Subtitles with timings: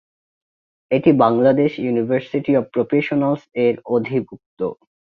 [0.91, 4.59] এটি Bangladesh university of প্রফেশনালস-এর অধিভূক্ত।